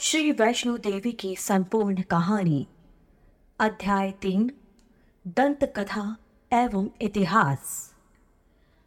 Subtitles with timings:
[0.00, 2.66] श्री वैष्णो देवी की संपूर्ण कहानी,
[3.60, 4.50] अध्याय तीन,
[5.26, 6.16] दंत कथा
[6.52, 7.94] एवं इतिहास।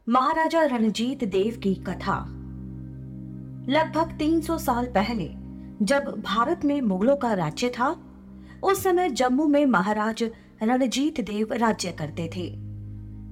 [0.09, 2.25] महाराजा रणजीत देव की कथा।
[3.69, 5.29] लगभग 300 साल पहले,
[5.85, 8.01] जब भारत में मुगलों का राज्य था,
[8.63, 10.23] उस समय जम्मू में महाराज
[10.63, 12.55] रणजीत देव राज्य करते थे।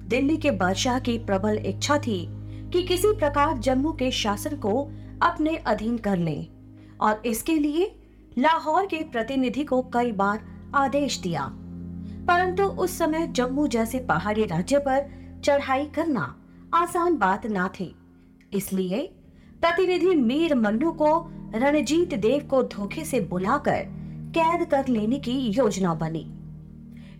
[0.06, 2.28] दिल्ली के बादशाह की प्रबल इच्छा थी
[2.70, 6.57] कि किसी प्रकार जम्मू के शासन को अपने अधीन कर लें।
[7.00, 7.94] और इसके लिए
[8.38, 10.44] लाहौर के प्रतिनिधि को कई बार
[10.74, 11.42] आदेश दिया।
[12.28, 15.10] परंतु उस समय जम्मू जैसे पहाड़ी राज्य पर
[15.44, 16.34] चढ़ाई करना
[16.74, 17.94] आसान बात ना थी।
[18.52, 19.14] इसलिए
[19.60, 23.84] प्रतिनिधि मीर मन्नू को रणजीत देव को धोखे से बुलाकर
[24.36, 26.26] कैद कर लेने की योजना बनी।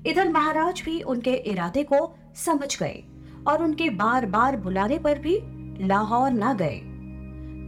[0.07, 3.03] इधर महाराज भी उनके इरादे को समझ गए
[3.49, 5.39] और उनके बार बार बुलाने पर भी
[5.87, 6.81] लाहौर न गए।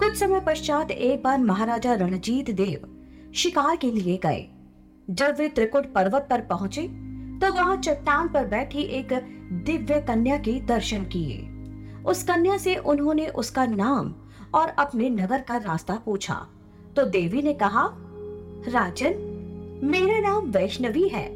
[0.01, 4.47] कुछ समय पश्चात एक बार महाराजा रणजीत देव शिकार के लिए गए।
[5.09, 6.83] जब वे त्रिकुट पर्वत पर पहुँचे
[7.39, 9.13] तो वहाँ चट्टान पर बैठी एक
[9.67, 14.15] दिव्य कन्या के दर्शन किए। उस कन्या से उन्होंने उसका नाम
[14.55, 16.47] और अपने नगर का रास्ता पूछा।
[16.97, 17.87] तो देवी ने कहा,
[18.69, 19.21] राजन,
[19.85, 21.29] मेरा नाम वैष्णवी है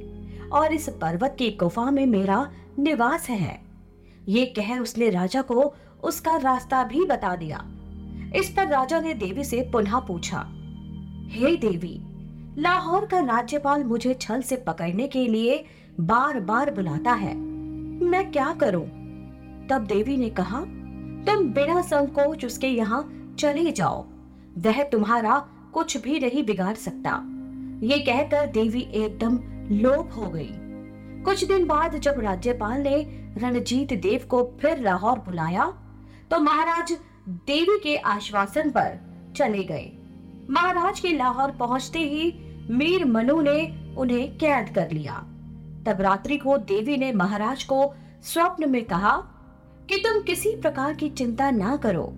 [0.52, 3.60] और इस पर्वत की गुफा में मेरा निवास है।
[4.28, 5.72] ये कह उसने राजा को
[6.04, 7.64] उसका रास्ता भी बता दिया।
[8.34, 10.38] इस पर राजा ने देवी से पुनः पूछा,
[11.30, 12.00] हे hey देवी,
[12.60, 15.64] लाहौर का राज्यपाल मुझे छल से पकड़ने के लिए
[16.00, 18.86] बार बार बुलाता है। मैं क्या करूँ?
[19.68, 20.60] तब देवी ने कहा,
[21.26, 24.06] तुम बिना संकोच उसके यहाँ चले जाओ।
[24.58, 25.38] वह तुम्हारा
[25.72, 27.22] कुछ भी नहीं बिगाड़ सकता।
[27.82, 29.38] ये कहकर देवी एकदम
[29.76, 30.50] लोप हो गई।
[31.22, 33.02] कुछ दिन बाद जब राज्यपाल ने
[33.38, 35.72] रणजीत देव को फिर लाहौर बुलाया
[36.30, 36.96] तो महाराज
[37.28, 38.98] देवी के आश्वासन पर
[39.36, 39.92] चले गए।
[40.50, 42.32] महाराज के लाहौर पहुँचते ही
[42.70, 45.14] मीर मनु ने उन्हें कैद कर लिया।
[45.86, 49.16] तब रात्रि को देवी ने महाराज को स्वप्न में कहा
[49.88, 52.12] कि तुम किसी प्रकार की चिंता ना करो।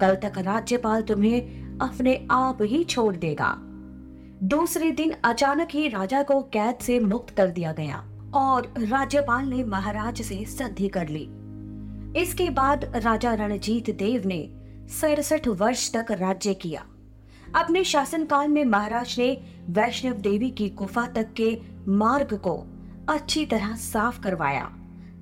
[0.00, 3.54] कल तक राज्यपाल तुम्हें अपने आप ही छोड़ देगा।
[4.42, 9.64] दूसरे दिन अचानक ही राजा को कैद से मुक्त कर दिया गया और राज्यपाल ने
[9.64, 11.28] महाराज से संधि कर ली।
[12.16, 14.56] इसके बाद राजा रणजीत देव ने
[14.88, 16.84] सड़सठ वर्ष तक राज्य किया।
[17.56, 22.66] अपने शासनकाल में महाराज ने वैष्णव देवी की गुफा तक के मार्ग को
[23.08, 24.70] अच्छी तरह साफ़ करवाया,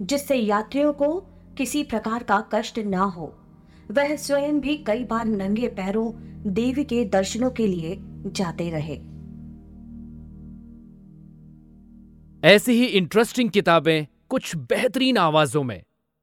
[0.03, 1.21] जिससे यात्रियों को
[1.59, 3.38] किसी प्रकार का कष्ट ना हो।
[3.91, 6.12] वह स्वयं भी कई बार नंगे पैरों
[6.53, 8.97] देवी के दर्शनों के लिए जाते रहे।
[12.55, 15.82] ऐसी ही इंटरेस्टिंग किताबें कुछ बेहतरीन आवाजों में।